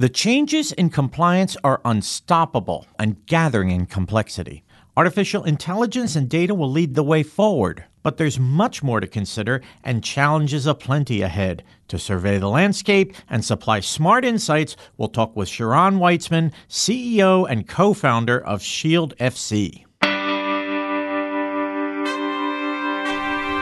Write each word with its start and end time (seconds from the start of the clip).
The 0.00 0.08
changes 0.08 0.70
in 0.70 0.90
compliance 0.90 1.56
are 1.64 1.80
unstoppable 1.84 2.86
and 3.00 3.26
gathering 3.26 3.72
in 3.72 3.86
complexity. 3.86 4.62
Artificial 4.96 5.42
intelligence 5.42 6.14
and 6.14 6.28
data 6.28 6.54
will 6.54 6.70
lead 6.70 6.94
the 6.94 7.02
way 7.02 7.24
forward, 7.24 7.82
but 8.04 8.16
there's 8.16 8.38
much 8.38 8.80
more 8.80 9.00
to 9.00 9.08
consider 9.08 9.60
and 9.82 10.04
challenges 10.04 10.68
aplenty 10.68 11.22
ahead. 11.22 11.64
To 11.88 11.98
survey 11.98 12.38
the 12.38 12.48
landscape 12.48 13.12
and 13.28 13.44
supply 13.44 13.80
smart 13.80 14.24
insights, 14.24 14.76
we'll 14.96 15.08
talk 15.08 15.34
with 15.34 15.48
Sharon 15.48 15.98
Weitzman, 15.98 16.52
CEO 16.68 17.50
and 17.50 17.66
co 17.66 17.92
founder 17.92 18.38
of 18.38 18.62
Shield 18.62 19.16
FC. 19.16 19.84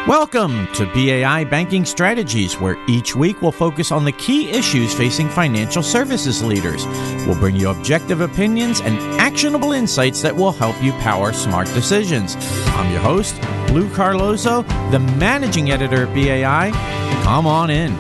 Welcome 0.06 0.72
to 0.74 0.86
BAI 0.94 1.42
Banking 1.42 1.84
Strategies, 1.84 2.60
where 2.60 2.78
each 2.86 3.16
week 3.16 3.42
we'll 3.42 3.50
focus 3.50 3.90
on 3.90 4.04
the 4.04 4.12
key 4.12 4.48
issues 4.50 4.94
facing 4.94 5.28
financial 5.28 5.82
services 5.82 6.44
leaders. 6.44 6.86
We'll 7.26 7.40
bring 7.40 7.56
you 7.56 7.70
objective 7.70 8.20
opinions 8.20 8.80
and 8.80 8.98
actionable 9.20 9.72
insights 9.72 10.22
that 10.22 10.36
will 10.36 10.52
help 10.52 10.80
you 10.80 10.92
power 10.92 11.32
smart 11.32 11.66
decisions. 11.74 12.36
I'm 12.68 12.92
your 12.92 13.00
host, 13.00 13.34
Lou 13.72 13.92
Carlozo, 13.96 14.62
the 14.92 15.00
managing 15.00 15.72
editor 15.72 16.06
at 16.06 16.14
BAI. 16.14 16.70
Come 17.24 17.48
on 17.48 17.68
in. 17.70 17.92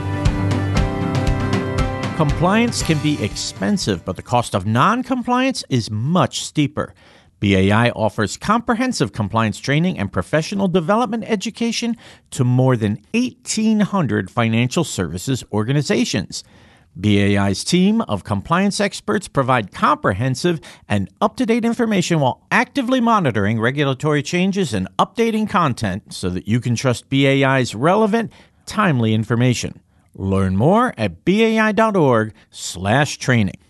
Compliance 2.16 2.84
can 2.84 2.98
be 3.02 3.20
expensive, 3.20 4.04
but 4.04 4.14
the 4.14 4.22
cost 4.22 4.54
of 4.54 4.64
non 4.64 5.02
compliance 5.02 5.64
is 5.68 5.90
much 5.90 6.44
steeper. 6.44 6.94
BAI 7.40 7.90
offers 7.90 8.36
comprehensive 8.36 9.12
compliance 9.12 9.58
training 9.58 9.98
and 9.98 10.12
professional 10.12 10.68
development 10.68 11.24
education 11.26 11.96
to 12.30 12.44
more 12.44 12.76
than 12.76 13.02
1,800 13.12 14.30
financial 14.30 14.84
services 14.84 15.42
organizations. 15.52 16.44
BAI's 16.98 17.62
team 17.62 18.00
of 18.02 18.24
compliance 18.24 18.80
experts 18.80 19.28
provide 19.28 19.70
comprehensive 19.70 20.62
and 20.88 21.10
up 21.20 21.36
to 21.36 21.44
date 21.44 21.66
information 21.66 22.20
while 22.20 22.46
actively 22.50 23.00
monitoring 23.00 23.60
regulatory 23.60 24.22
changes 24.22 24.72
and 24.72 24.88
updating 24.98 25.46
content 25.48 26.14
so 26.14 26.30
that 26.30 26.48
you 26.48 26.58
can 26.58 26.74
trust 26.74 27.10
BAI's 27.10 27.74
relevant, 27.74 28.32
timely 28.64 29.12
information. 29.12 29.82
Learn 30.14 30.56
more 30.56 30.94
at 30.96 31.26
bai.org/training. 31.26 33.60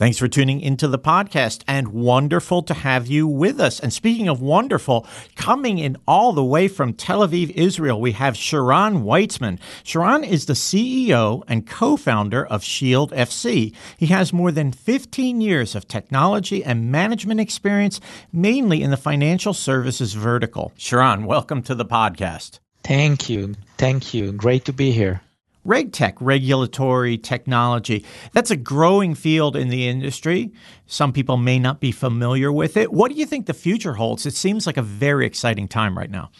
Thanks 0.00 0.16
for 0.16 0.28
tuning 0.28 0.62
into 0.62 0.88
the 0.88 0.98
podcast 0.98 1.62
and 1.68 1.88
wonderful 1.88 2.62
to 2.62 2.72
have 2.72 3.06
you 3.06 3.26
with 3.26 3.60
us. 3.60 3.78
And 3.78 3.92
speaking 3.92 4.30
of 4.30 4.40
wonderful, 4.40 5.06
coming 5.36 5.76
in 5.76 5.98
all 6.08 6.32
the 6.32 6.42
way 6.42 6.68
from 6.68 6.94
Tel 6.94 7.20
Aviv, 7.20 7.50
Israel, 7.50 8.00
we 8.00 8.12
have 8.12 8.34
Sharon 8.34 9.02
Weitzman. 9.04 9.58
Sharon 9.84 10.24
is 10.24 10.46
the 10.46 10.54
CEO 10.54 11.42
and 11.46 11.66
co-founder 11.66 12.46
of 12.46 12.64
Shield 12.64 13.12
FC. 13.12 13.74
He 13.98 14.06
has 14.06 14.32
more 14.32 14.50
than 14.50 14.72
15 14.72 15.42
years 15.42 15.74
of 15.74 15.86
technology 15.86 16.64
and 16.64 16.90
management 16.90 17.40
experience, 17.40 18.00
mainly 18.32 18.82
in 18.82 18.90
the 18.90 18.96
financial 18.96 19.52
services 19.52 20.14
vertical. 20.14 20.72
Sharon, 20.78 21.26
welcome 21.26 21.62
to 21.64 21.74
the 21.74 21.84
podcast. 21.84 22.58
Thank 22.82 23.28
you. 23.28 23.54
Thank 23.76 24.14
you. 24.14 24.32
Great 24.32 24.64
to 24.64 24.72
be 24.72 24.92
here. 24.92 25.20
RegTech, 25.66 26.14
regulatory 26.20 27.18
technology. 27.18 28.04
That's 28.32 28.50
a 28.50 28.56
growing 28.56 29.14
field 29.14 29.56
in 29.56 29.68
the 29.68 29.88
industry. 29.88 30.52
Some 30.86 31.12
people 31.12 31.36
may 31.36 31.58
not 31.58 31.80
be 31.80 31.92
familiar 31.92 32.50
with 32.50 32.76
it. 32.76 32.92
What 32.92 33.10
do 33.10 33.18
you 33.18 33.26
think 33.26 33.46
the 33.46 33.54
future 33.54 33.94
holds? 33.94 34.26
It 34.26 34.34
seems 34.34 34.66
like 34.66 34.76
a 34.76 34.82
very 34.82 35.26
exciting 35.26 35.68
time 35.68 35.96
right 35.96 36.10
now. 36.10 36.30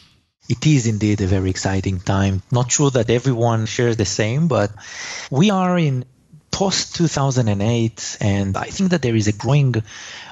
It 0.48 0.66
is 0.66 0.86
indeed 0.86 1.20
a 1.20 1.26
very 1.26 1.50
exciting 1.50 2.00
time. 2.00 2.42
Not 2.50 2.72
sure 2.72 2.90
that 2.90 3.10
everyone 3.10 3.66
shares 3.66 3.96
the 3.96 4.04
same, 4.04 4.48
but 4.48 4.72
we 5.30 5.50
are 5.50 5.78
in 5.78 6.04
post 6.50 6.96
2008, 6.96 8.18
and 8.20 8.56
I 8.56 8.64
think 8.64 8.90
that 8.90 9.02
there 9.02 9.14
is 9.14 9.28
a 9.28 9.32
growing 9.32 9.74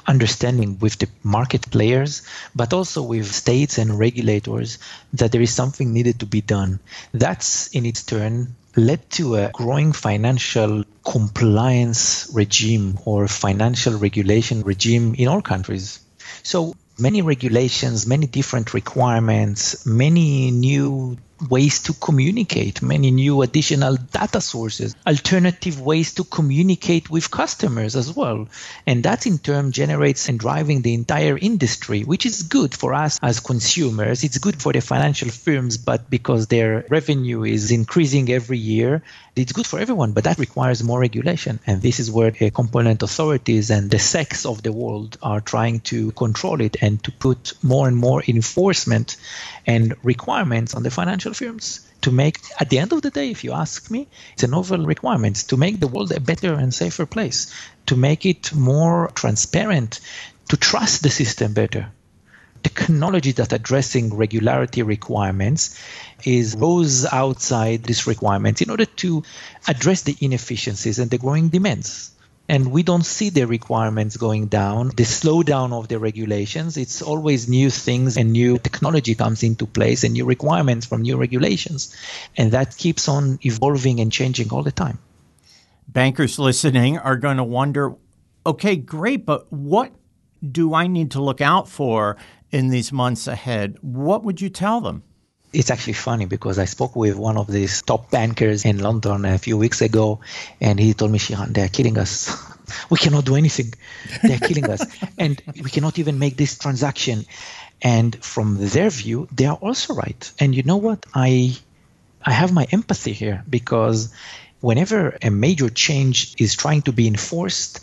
understanding 0.06 0.78
with 0.80 0.98
the 0.98 1.08
market 1.22 1.70
players, 1.70 2.22
but 2.54 2.72
also 2.72 3.02
with 3.02 3.32
states 3.32 3.78
and 3.78 3.98
regulators 3.98 4.78
that 5.12 5.30
there 5.32 5.40
is 5.40 5.54
something 5.54 5.92
needed 5.92 6.20
to 6.20 6.26
be 6.26 6.40
done. 6.40 6.80
That's 7.12 7.68
in 7.68 7.86
its 7.86 8.02
turn 8.02 8.56
led 8.78 9.10
to 9.10 9.36
a 9.36 9.50
growing 9.50 9.92
financial 9.92 10.84
compliance 11.04 12.30
regime 12.32 12.98
or 13.04 13.28
financial 13.28 13.98
regulation 13.98 14.62
regime 14.62 15.14
in 15.14 15.28
all 15.28 15.42
countries. 15.42 16.00
So 16.42 16.74
many 16.98 17.22
regulations, 17.22 18.06
many 18.06 18.26
different 18.26 18.74
requirements, 18.74 19.86
many 19.86 20.50
new 20.50 21.18
ways 21.48 21.82
to 21.82 21.92
communicate, 21.92 22.82
many 22.82 23.10
new 23.10 23.42
additional 23.42 23.96
data 23.96 24.40
sources, 24.40 24.96
alternative 25.06 25.80
ways 25.80 26.14
to 26.14 26.24
communicate 26.24 27.10
with 27.10 27.30
customers 27.30 27.96
as 27.96 28.14
well. 28.14 28.48
And 28.86 29.04
that 29.04 29.26
in 29.26 29.38
turn 29.38 29.72
generates 29.72 30.28
and 30.28 30.38
driving 30.38 30.82
the 30.82 30.94
entire 30.94 31.38
industry, 31.38 32.02
which 32.02 32.26
is 32.26 32.42
good 32.42 32.74
for 32.74 32.94
us 32.94 33.18
as 33.22 33.40
consumers. 33.40 34.24
It's 34.24 34.38
good 34.38 34.60
for 34.60 34.72
the 34.72 34.80
financial 34.80 35.30
firms, 35.30 35.76
but 35.76 36.10
because 36.10 36.46
their 36.46 36.84
revenue 36.88 37.44
is 37.44 37.70
increasing 37.70 38.30
every 38.30 38.58
year, 38.58 39.02
it's 39.36 39.52
good 39.52 39.66
for 39.66 39.78
everyone, 39.78 40.12
but 40.12 40.24
that 40.24 40.38
requires 40.38 40.82
more 40.82 40.98
regulation. 40.98 41.60
And 41.66 41.80
this 41.80 42.00
is 42.00 42.10
where 42.10 42.30
the 42.30 42.50
competent 42.50 43.02
authorities 43.02 43.70
and 43.70 43.90
the 43.90 43.98
SECs 43.98 44.46
of 44.46 44.62
the 44.62 44.72
world 44.72 45.16
are 45.22 45.40
trying 45.40 45.80
to 45.80 46.10
control 46.12 46.60
it 46.60 46.76
and 46.80 47.02
to 47.04 47.12
put 47.12 47.52
more 47.62 47.86
and 47.86 47.96
more 47.96 48.22
enforcement 48.26 49.16
and 49.66 49.94
requirements 50.02 50.74
on 50.74 50.82
the 50.82 50.90
financial 50.90 51.27
firms 51.34 51.80
to 52.02 52.10
make, 52.10 52.40
at 52.60 52.70
the 52.70 52.78
end 52.78 52.92
of 52.92 53.02
the 53.02 53.10
day, 53.10 53.30
if 53.30 53.44
you 53.44 53.52
ask 53.52 53.90
me, 53.90 54.08
it's 54.34 54.42
a 54.42 54.48
novel 54.48 54.86
requirement 54.86 55.36
to 55.48 55.56
make 55.56 55.80
the 55.80 55.88
world 55.88 56.12
a 56.12 56.20
better 56.20 56.54
and 56.54 56.72
safer 56.72 57.06
place, 57.06 57.52
to 57.86 57.96
make 57.96 58.24
it 58.24 58.54
more 58.54 59.10
transparent, 59.14 60.00
to 60.48 60.56
trust 60.56 61.02
the 61.02 61.10
system 61.10 61.52
better. 61.52 61.90
Technology 62.62 63.32
that 63.32 63.52
addressing 63.52 64.14
regularity 64.14 64.82
requirements 64.82 65.78
is 66.24 66.54
goes 66.56 67.04
outside 67.04 67.84
these 67.84 68.06
requirements 68.06 68.60
in 68.60 68.70
order 68.70 68.84
to 68.84 69.22
address 69.66 70.02
the 70.02 70.16
inefficiencies 70.20 70.98
and 70.98 71.10
the 71.10 71.18
growing 71.18 71.48
demands 71.48 72.12
and 72.48 72.72
we 72.72 72.82
don't 72.82 73.04
see 73.04 73.28
the 73.28 73.46
requirements 73.46 74.16
going 74.16 74.46
down. 74.46 74.88
The 74.88 75.04
slowdown 75.04 75.72
of 75.72 75.88
the 75.88 75.98
regulations, 75.98 76.76
it's 76.76 77.02
always 77.02 77.48
new 77.48 77.68
things 77.68 78.16
and 78.16 78.32
new 78.32 78.58
technology 78.58 79.14
comes 79.14 79.42
into 79.42 79.66
place 79.66 80.02
and 80.02 80.14
new 80.14 80.24
requirements 80.24 80.86
from 80.86 81.02
new 81.02 81.18
regulations. 81.18 81.94
And 82.36 82.52
that 82.52 82.76
keeps 82.76 83.08
on 83.08 83.38
evolving 83.44 84.00
and 84.00 84.10
changing 84.10 84.50
all 84.50 84.62
the 84.62 84.72
time. 84.72 84.98
Bankers 85.86 86.38
listening 86.38 86.98
are 86.98 87.16
going 87.16 87.36
to 87.36 87.44
wonder 87.44 87.94
okay, 88.46 88.76
great, 88.76 89.26
but 89.26 89.52
what 89.52 89.92
do 90.40 90.72
I 90.72 90.86
need 90.86 91.10
to 91.10 91.22
look 91.22 91.42
out 91.42 91.68
for 91.68 92.16
in 92.50 92.68
these 92.68 92.92
months 92.92 93.26
ahead? 93.26 93.76
What 93.82 94.24
would 94.24 94.40
you 94.40 94.48
tell 94.48 94.80
them? 94.80 95.02
It's 95.52 95.70
actually 95.70 95.94
funny 95.94 96.26
because 96.26 96.58
I 96.58 96.66
spoke 96.66 96.94
with 96.94 97.16
one 97.16 97.38
of 97.38 97.46
these 97.46 97.82
top 97.82 98.10
bankers 98.10 98.64
in 98.64 98.78
London 98.78 99.24
a 99.24 99.38
few 99.38 99.56
weeks 99.56 99.80
ago, 99.80 100.20
and 100.60 100.78
he 100.78 100.92
told 100.94 101.10
me, 101.10 101.18
Shiran, 101.18 101.54
they're 101.54 101.68
killing 101.68 101.98
us. 101.98 102.36
we 102.90 102.98
cannot 102.98 103.24
do 103.24 103.34
anything. 103.34 103.72
They're 104.22 104.38
killing 104.38 104.68
us. 104.68 104.84
And 105.18 105.40
we 105.62 105.70
cannot 105.70 105.98
even 105.98 106.18
make 106.18 106.36
this 106.36 106.58
transaction. 106.58 107.24
And 107.80 108.14
from 108.22 108.56
their 108.58 108.90
view, 108.90 109.28
they 109.32 109.46
are 109.46 109.56
also 109.56 109.94
right. 109.94 110.30
And 110.38 110.54
you 110.54 110.62
know 110.64 110.76
what? 110.76 111.06
I 111.14 111.56
I 112.24 112.32
have 112.32 112.52
my 112.52 112.66
empathy 112.70 113.12
here 113.12 113.44
because 113.48 114.12
whenever 114.60 115.16
a 115.22 115.30
major 115.30 115.70
change 115.70 116.34
is 116.38 116.54
trying 116.54 116.82
to 116.82 116.92
be 116.92 117.06
enforced, 117.06 117.80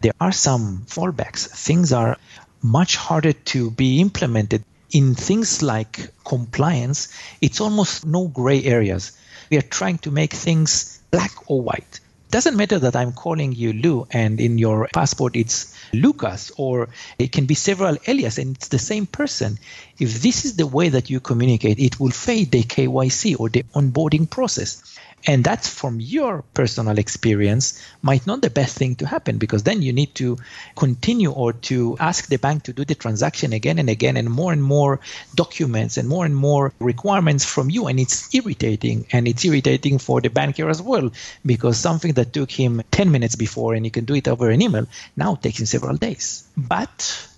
there 0.00 0.12
are 0.20 0.32
some 0.32 0.84
fallbacks. 0.86 1.48
Things 1.48 1.92
are 1.92 2.16
much 2.62 2.96
harder 2.96 3.32
to 3.32 3.70
be 3.70 4.00
implemented 4.00 4.62
in 4.90 5.14
things 5.14 5.62
like 5.62 6.10
compliance, 6.24 7.08
it's 7.40 7.60
almost 7.60 8.06
no 8.06 8.28
gray 8.28 8.64
areas. 8.64 9.12
We 9.50 9.56
are 9.56 9.62
trying 9.62 9.98
to 9.98 10.10
make 10.10 10.32
things 10.32 11.00
black 11.10 11.32
or 11.50 11.60
white. 11.60 12.00
Doesn't 12.30 12.56
matter 12.56 12.78
that 12.80 12.94
I'm 12.94 13.12
calling 13.12 13.52
you 13.52 13.72
Lou 13.72 14.06
and 14.10 14.38
in 14.38 14.58
your 14.58 14.88
passport 14.92 15.34
it's 15.34 15.74
Lucas, 15.94 16.52
or 16.58 16.90
it 17.18 17.32
can 17.32 17.46
be 17.46 17.54
several 17.54 17.96
alias 18.06 18.36
and 18.36 18.54
it's 18.54 18.68
the 18.68 18.78
same 18.78 19.06
person. 19.06 19.58
If 19.98 20.20
this 20.20 20.44
is 20.44 20.56
the 20.56 20.66
way 20.66 20.90
that 20.90 21.08
you 21.08 21.20
communicate, 21.20 21.78
it 21.78 21.98
will 21.98 22.10
fade 22.10 22.50
the 22.50 22.62
KYC 22.62 23.40
or 23.40 23.48
the 23.48 23.62
onboarding 23.74 24.28
process. 24.28 24.82
And 25.26 25.44
that's 25.44 25.68
from 25.68 26.00
your 26.00 26.42
personal 26.54 26.98
experience 26.98 27.82
might 28.02 28.26
not 28.26 28.40
the 28.40 28.50
best 28.50 28.76
thing 28.76 28.96
to 28.96 29.06
happen 29.06 29.38
because 29.38 29.62
then 29.62 29.82
you 29.82 29.92
need 29.92 30.14
to 30.16 30.38
continue 30.76 31.30
or 31.30 31.52
to 31.52 31.96
ask 31.98 32.28
the 32.28 32.38
bank 32.38 32.64
to 32.64 32.72
do 32.72 32.84
the 32.84 32.94
transaction 32.94 33.52
again 33.52 33.78
and 33.78 33.90
again 33.90 34.16
and 34.16 34.30
more 34.30 34.52
and 34.52 34.62
more 34.62 35.00
documents 35.34 35.96
and 35.96 36.08
more 36.08 36.24
and 36.24 36.36
more 36.36 36.72
requirements 36.78 37.44
from 37.44 37.68
you. 37.68 37.86
And 37.88 37.98
it's 37.98 38.34
irritating 38.34 39.06
and 39.12 39.26
it's 39.26 39.44
irritating 39.44 39.98
for 39.98 40.20
the 40.20 40.30
banker 40.30 40.68
as 40.70 40.80
well 40.80 41.10
because 41.44 41.78
something 41.78 42.12
that 42.14 42.32
took 42.32 42.50
him 42.50 42.82
10 42.90 43.10
minutes 43.10 43.36
before 43.36 43.74
and 43.74 43.84
he 43.84 43.90
can 43.90 44.04
do 44.04 44.14
it 44.14 44.28
over 44.28 44.50
an 44.50 44.62
email 44.62 44.86
now 45.16 45.34
takes 45.34 45.60
him 45.60 45.66
several 45.66 45.96
days. 45.96 46.48
But 46.56 47.28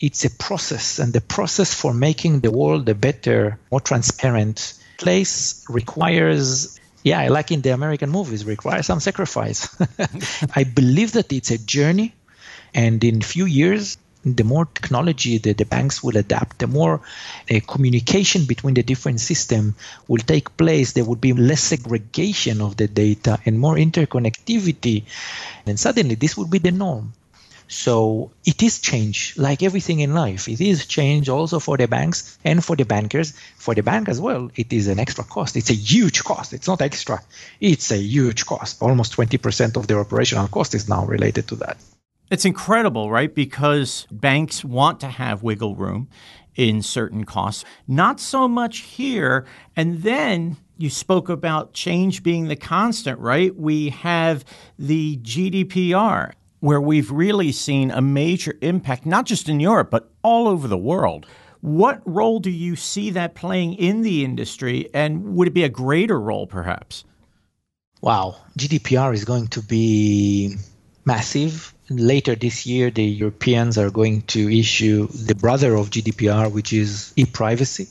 it's 0.00 0.24
a 0.24 0.30
process 0.30 0.98
and 0.98 1.12
the 1.12 1.20
process 1.20 1.72
for 1.72 1.94
making 1.94 2.40
the 2.40 2.50
world 2.50 2.88
a 2.88 2.94
better, 2.94 3.58
more 3.70 3.80
transparent 3.80 4.74
place 4.98 5.64
requires 5.68 6.78
Yeah, 7.04 7.28
like 7.28 7.52
in 7.52 7.60
the 7.60 7.70
American 7.70 8.10
movies, 8.10 8.44
require 8.46 8.82
some 8.82 8.98
sacrifice. 8.98 9.68
I 10.56 10.64
believe 10.64 11.12
that 11.12 11.32
it's 11.32 11.50
a 11.50 11.58
journey, 11.58 12.14
and 12.74 13.04
in 13.04 13.20
few 13.20 13.44
years, 13.44 13.98
the 14.24 14.42
more 14.42 14.64
technology 14.64 15.36
that 15.36 15.58
the 15.58 15.66
banks 15.66 16.02
will 16.02 16.16
adapt, 16.16 16.58
the 16.58 16.66
more 16.66 17.02
uh, 17.50 17.60
communication 17.68 18.46
between 18.46 18.72
the 18.72 18.82
different 18.82 19.20
systems 19.20 19.74
will 20.08 20.22
take 20.24 20.56
place. 20.56 20.92
There 20.92 21.04
will 21.04 21.16
be 21.16 21.34
less 21.34 21.62
segregation 21.62 22.62
of 22.62 22.78
the 22.78 22.88
data 22.88 23.38
and 23.44 23.60
more 23.60 23.74
interconnectivity. 23.74 25.04
And 25.66 25.78
suddenly, 25.78 26.14
this 26.14 26.38
will 26.38 26.48
be 26.48 26.58
the 26.58 26.72
norm. 26.72 27.12
So 27.68 28.30
it 28.44 28.62
is 28.62 28.80
change, 28.80 29.36
like 29.38 29.62
everything 29.62 30.00
in 30.00 30.14
life. 30.14 30.48
It 30.48 30.60
is 30.60 30.86
change 30.86 31.28
also 31.28 31.58
for 31.58 31.76
the 31.76 31.88
banks 31.88 32.38
and 32.44 32.64
for 32.64 32.76
the 32.76 32.84
bankers. 32.84 33.32
For 33.56 33.74
the 33.74 33.82
bank 33.82 34.08
as 34.08 34.20
well, 34.20 34.50
it 34.54 34.72
is 34.72 34.88
an 34.88 34.98
extra 34.98 35.24
cost. 35.24 35.56
It's 35.56 35.70
a 35.70 35.74
huge 35.74 36.24
cost. 36.24 36.52
It's 36.52 36.68
not 36.68 36.82
extra. 36.82 37.22
It's 37.60 37.90
a 37.90 37.98
huge 37.98 38.46
cost. 38.46 38.82
Almost 38.82 39.16
20% 39.16 39.76
of 39.76 39.86
their 39.86 40.00
operational 40.00 40.48
cost 40.48 40.74
is 40.74 40.88
now 40.88 41.06
related 41.06 41.48
to 41.48 41.56
that. 41.56 41.78
It's 42.30 42.44
incredible, 42.44 43.10
right? 43.10 43.34
Because 43.34 44.06
banks 44.10 44.64
want 44.64 45.00
to 45.00 45.08
have 45.08 45.42
wiggle 45.42 45.74
room 45.74 46.08
in 46.54 46.82
certain 46.82 47.24
costs. 47.24 47.64
Not 47.86 48.20
so 48.20 48.48
much 48.48 48.78
here. 48.78 49.46
And 49.76 50.02
then 50.02 50.56
you 50.76 50.90
spoke 50.90 51.28
about 51.28 51.72
change 51.72 52.22
being 52.22 52.48
the 52.48 52.56
constant, 52.56 53.18
right? 53.18 53.54
We 53.54 53.90
have 53.90 54.44
the 54.78 55.16
GDPR 55.18 56.32
where 56.64 56.80
we've 56.80 57.10
really 57.10 57.52
seen 57.52 57.90
a 57.90 58.00
major 58.00 58.56
impact, 58.62 59.04
not 59.04 59.26
just 59.26 59.50
in 59.50 59.60
Europe, 59.60 59.90
but 59.90 60.08
all 60.22 60.48
over 60.48 60.66
the 60.66 60.78
world. 60.78 61.26
What 61.60 62.00
role 62.06 62.40
do 62.40 62.50
you 62.50 62.74
see 62.74 63.10
that 63.10 63.34
playing 63.34 63.74
in 63.74 64.00
the 64.00 64.24
industry, 64.24 64.88
and 64.94 65.36
would 65.36 65.48
it 65.48 65.52
be 65.52 65.64
a 65.64 65.68
greater 65.68 66.18
role 66.18 66.46
perhaps? 66.46 67.04
Wow, 68.00 68.36
GDPR 68.58 69.12
is 69.12 69.26
going 69.26 69.48
to 69.48 69.60
be 69.60 70.56
massive. 71.04 71.74
Later 71.90 72.34
this 72.34 72.64
year, 72.64 72.90
the 72.90 73.04
Europeans 73.04 73.76
are 73.76 73.90
going 73.90 74.22
to 74.28 74.50
issue 74.50 75.06
the 75.08 75.34
brother 75.34 75.74
of 75.74 75.90
GDPR, 75.90 76.50
which 76.50 76.72
is 76.72 77.12
e 77.14 77.26
privacy, 77.26 77.88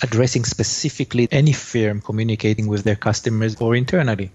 addressing 0.00 0.44
specifically 0.46 1.28
any 1.30 1.52
firm 1.52 2.00
communicating 2.00 2.68
with 2.68 2.84
their 2.84 2.96
customers 2.96 3.60
or 3.60 3.76
internally 3.76 4.30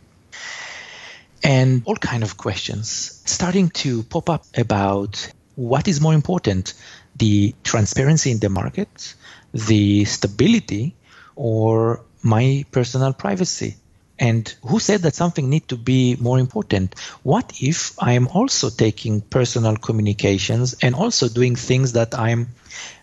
and 1.44 1.84
all 1.86 1.96
kind 1.96 2.24
of 2.24 2.38
questions 2.38 3.22
starting 3.26 3.70
to 3.70 4.04
pop 4.04 4.30
up 4.30 4.46
about 4.56 5.32
what 5.56 5.88
is 5.88 6.02
more 6.02 6.14
important 6.14 6.74
the 7.16 7.56
transparency 7.64 8.32
in 8.32 8.40
the 8.40 8.50
market 8.50 9.16
the 9.54 10.06
stability 10.06 10.96
or 11.36 12.04
my 12.22 12.66
personal 12.72 13.14
privacy? 13.14 13.76
And 14.20 14.52
who 14.64 14.80
said 14.80 15.04
that 15.04 15.14
something 15.14 15.48
need 15.48 15.68
to 15.68 15.78
be 15.78 16.18
more 16.20 16.40
important? 16.40 16.96
What 17.22 17.62
if 17.62 18.02
i 18.02 18.14
am 18.14 18.28
also 18.28 18.70
taking 18.70 19.22
personal 19.22 19.78
communications 19.78 20.76
and 20.82 20.96
also 20.96 21.30
doing 21.30 21.56
things 21.56 21.94
that 21.94 22.18
i'm 22.18 22.40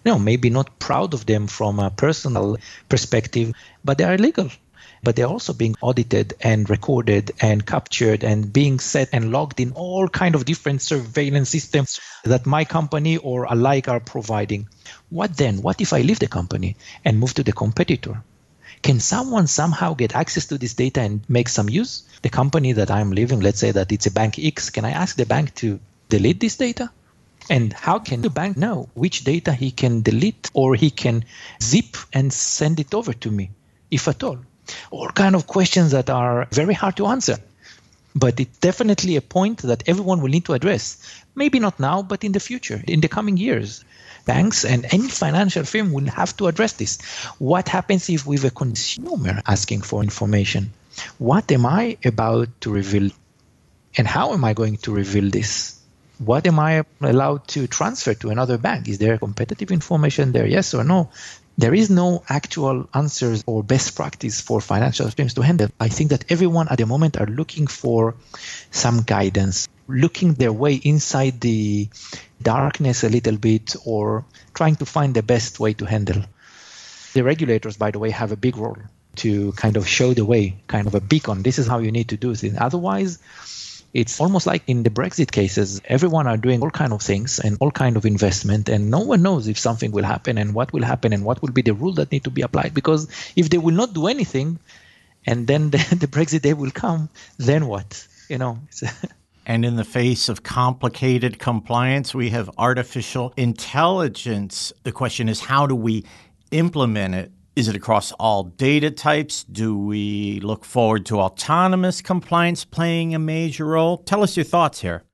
you 0.05 0.13
know 0.13 0.19
maybe 0.19 0.51
not 0.51 0.79
proud 0.79 1.15
of 1.15 1.25
them 1.27 1.47
from 1.47 1.79
a 1.79 1.91
personal 1.91 2.57
perspective 2.89 3.53
but 3.85 3.99
they 3.99 4.05
are 4.05 4.15
illegal 4.15 4.51
but 5.05 5.15
they're 5.17 5.27
also 5.27 5.53
being 5.53 5.77
audited 5.81 6.35
and 6.41 6.69
recorded 6.69 7.33
and 7.41 7.65
captured 7.65 8.25
and 8.25 8.53
being 8.53 8.81
set 8.81 9.11
and 9.13 9.31
logged 9.31 9.61
in 9.61 9.73
all 9.73 10.09
kind 10.09 10.35
of 10.35 10.45
different 10.45 10.83
surveillance 10.83 11.51
systems 11.51 12.01
that 12.25 12.47
my 12.47 12.65
company 12.65 13.19
or 13.19 13.45
alike 13.45 13.87
are 13.89 14.01
providing. 14.01 14.69
What 15.11 15.37
then? 15.37 15.63
What 15.63 15.81
if 15.81 15.93
I 15.93 16.01
leave 16.01 16.19
the 16.19 16.27
company 16.27 16.77
and 17.05 17.21
move 17.21 17.35
to 17.35 17.43
the 17.43 17.53
competitor? 17.53 18.23
Can 18.83 19.01
someone 19.01 19.47
somehow 19.47 19.95
get 19.95 20.15
access 20.15 20.47
to 20.47 20.59
this 20.59 20.75
data 20.75 21.01
and 21.01 21.25
make 21.29 21.49
some 21.49 21.69
use? 21.69 22.03
The 22.23 22.29
company 22.29 22.73
that 22.73 22.91
I'm 22.91 23.13
leaving, 23.13 23.41
let's 23.41 23.61
say 23.61 23.71
that 23.71 23.93
it's 23.93 24.07
a 24.07 24.11
bank 24.11 24.39
X, 24.39 24.71
can 24.71 24.85
I 24.85 24.91
ask 24.91 25.17
the 25.17 25.27
bank 25.27 25.55
to 25.57 25.81
delete 26.09 26.41
this 26.41 26.57
data? 26.57 26.91
And 27.51 27.73
how 27.73 27.99
can 27.99 28.23
the 28.23 28.31
bank 28.31 28.57
know 28.57 28.89
which 28.95 29.25
data 29.25 29.53
he 29.53 29.71
can 29.71 30.03
delete 30.03 30.51
or 30.55 30.75
he 30.75 30.91
can 30.91 31.25
zip 31.63 31.97
and 32.13 32.33
send 32.33 32.81
it 32.81 32.95
over 32.95 33.13
to 33.13 33.31
me, 33.31 33.51
if 33.91 34.09
at 34.09 34.23
all? 34.23 34.39
All 34.91 35.09
kind 35.09 35.35
of 35.35 35.47
questions 35.47 35.93
that 35.93 36.11
are 36.11 36.47
very 36.51 36.75
hard 36.75 36.97
to 36.97 37.07
answer. 37.07 37.37
But 38.15 38.39
it's 38.39 38.59
definitely 38.59 39.17
a 39.17 39.21
point 39.21 39.63
that 39.63 39.89
everyone 39.89 40.21
will 40.21 40.29
need 40.29 40.45
to 40.45 40.53
address. 40.53 40.99
Maybe 41.35 41.59
not 41.59 41.81
now, 41.81 42.03
but 42.03 42.23
in 42.23 42.33
the 42.33 42.41
future, 42.41 42.81
in 42.87 43.01
the 43.01 43.09
coming 43.09 43.37
years. 43.37 43.85
Banks 44.25 44.65
and 44.65 44.87
any 44.91 45.09
financial 45.09 45.65
firm 45.65 45.93
will 45.93 46.07
have 46.07 46.37
to 46.39 46.47
address 46.47 46.75
this. 46.75 47.03
What 47.39 47.69
happens 47.69 48.09
if 48.09 48.25
we 48.25 48.37
have 48.37 48.45
a 48.45 48.51
consumer 48.51 49.43
asking 49.47 49.83
for 49.83 50.03
information? 50.03 50.73
What 51.19 51.51
am 51.53 51.67
I 51.67 51.99
about 52.05 52.49
to 52.63 52.71
reveal? 52.71 53.11
And 53.97 54.07
how 54.07 54.33
am 54.33 54.45
I 54.45 54.55
going 54.55 54.77
to 54.79 54.95
reveal 54.95 55.29
this? 55.29 55.79
What 56.19 56.47
am 56.47 56.61
I 56.61 56.85
allowed 57.01 57.49
to 57.49 57.67
transfer 57.67 58.15
to 58.15 58.31
another 58.31 58.57
bank? 58.57 58.89
Is 58.89 58.99
there 58.99 59.19
competitive 59.19 59.73
information 59.73 60.33
there? 60.33 60.47
Yes 60.47 60.73
or 60.73 60.85
no? 60.85 61.11
There 61.57 61.75
is 61.75 61.91
no 61.91 62.25
actual 62.29 62.89
answers 62.95 63.45
or 63.47 63.63
best 63.63 63.95
practice 63.95 64.41
for 64.41 64.61
financial 64.61 65.09
firms 65.11 65.35
to 65.35 65.43
handle. 65.43 65.69
I 65.79 65.89
think 65.89 66.11
that 66.11 66.31
everyone 66.31 66.69
at 66.69 66.79
the 66.79 66.87
moment 66.87 67.17
are 67.17 67.27
looking 67.27 67.67
for 67.67 68.17
some 68.71 69.03
guidance, 69.03 69.69
looking 69.87 70.35
their 70.35 70.53
way 70.53 70.75
inside 70.75 71.41
the 71.41 71.89
darkness 72.43 73.05
a 73.05 73.09
little 73.09 73.37
bit 73.37 73.77
or 73.85 74.25
trying 74.53 74.77
to 74.77 74.87
find 74.87 75.15
the 75.15 75.23
best 75.23 75.61
way 75.61 75.75
to 75.75 75.85
handle. 75.85 76.25
The 77.13 77.23
regulators, 77.23 77.77
by 77.77 77.93
the 77.93 78.01
way, 78.01 78.11
have 78.11 78.33
a 78.33 78.37
big 78.37 78.57
role 78.57 78.79
to 79.17 79.53
kind 79.53 79.77
of 79.77 79.87
show 79.87 80.13
the 80.13 80.25
way, 80.25 80.57
kind 80.67 80.89
of 80.89 80.95
a 80.97 81.01
beacon. 81.01 81.43
This 81.43 81.61
is 81.61 81.69
how 81.69 81.79
you 81.79 81.93
need 81.93 82.09
to 82.09 82.17
do 82.17 82.35
things. 82.35 82.57
Otherwise, 82.59 83.21
it's 83.95 84.21
almost 84.21 84.47
like 84.47 84.65
in 84.67 84.83
the 84.83 84.91
Brexit 84.91 85.31
cases, 85.31 85.81
everyone 85.85 86.27
are 86.27 86.37
doing 86.37 86.61
all 86.61 86.71
kind 86.71 86.93
of 86.93 87.01
things 87.01 87.39
and 87.39 87.57
all 87.61 87.71
kind 87.71 87.97
of 87.97 88.05
investment, 88.05 88.69
and 88.69 88.91
no 88.91 88.99
one 88.99 89.23
knows 89.23 89.47
if 89.47 89.57
something 89.57 89.93
will 89.93 90.03
happen 90.03 90.37
and 90.37 90.53
what 90.53 90.73
will 90.73 90.83
happen 90.83 91.13
and 91.13 91.25
what 91.25 91.41
will 91.41 91.53
be 91.53 91.63
the 91.63 91.73
rule 91.73 91.93
that 91.93 92.11
need 92.11 92.25
to 92.25 92.31
be 92.31 92.43
applied. 92.43 92.75
Because 92.75 93.09
if 93.37 93.49
they 93.51 93.59
will 93.59 93.75
not 93.75 93.95
do 93.95 94.09
anything, 94.09 94.59
and 95.25 95.47
then 95.47 95.71
the, 95.71 95.79
the 96.01 96.09
Brexit 96.09 96.43
day 96.43 96.55
will 96.55 96.73
come, 96.73 97.09
then 97.39 97.67
what? 97.67 98.07
You 98.29 98.39
know. 98.39 98.59
And 99.47 99.63
in 99.63 99.77
the 99.77 99.85
face 99.85 100.31
of 100.31 100.43
complicated 100.43 101.39
compliance, 101.39 102.15
we 102.15 102.31
have 102.31 102.51
artificial 102.57 103.35
intelligence. 103.37 104.73
The 104.85 104.93
question 104.93 105.29
is, 105.29 105.41
how 105.41 105.67
do 105.67 105.75
we 105.75 106.07
implement 106.51 107.15
it 107.15 107.31
is 107.57 107.69
it 107.69 107.77
across 107.77 108.13
all 108.13 108.45
data 108.45 108.91
types? 108.91 109.45
Do 109.45 109.79
we 109.79 110.41
look 110.41 110.65
forward 110.65 111.07
to 111.07 111.21
autonomous 111.21 112.03
compliance 112.03 112.65
playing 112.65 113.15
a 113.15 113.19
major 113.19 113.65
role? 113.65 113.99
Tell 113.99 114.23
us 114.23 114.37
your 114.37 114.45
thoughts 114.45 114.81
here. 114.81 115.05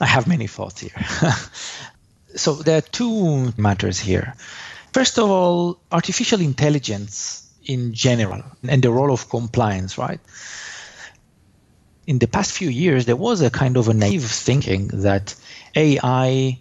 I 0.00 0.06
have 0.06 0.26
many 0.26 0.46
thoughts 0.46 0.80
here. 0.80 1.04
so 2.34 2.54
there 2.54 2.78
are 2.78 2.82
two 2.82 3.52
matters 3.56 3.98
here. 3.98 4.34
First 4.92 5.18
of 5.18 5.28
all, 5.28 5.80
artificial 5.92 6.40
intelligence 6.40 7.52
in 7.64 7.92
general 7.92 8.42
and 8.66 8.82
the 8.82 8.90
role 8.90 9.12
of 9.12 9.28
compliance, 9.28 9.98
right? 9.98 10.20
In 12.06 12.18
the 12.18 12.26
past 12.26 12.52
few 12.52 12.70
years, 12.70 13.04
there 13.04 13.16
was 13.16 13.42
a 13.42 13.50
kind 13.50 13.76
of 13.76 13.88
a 13.88 13.94
naive 13.94 14.24
thinking 14.24 14.88
that 14.88 15.34
AI 15.76 16.58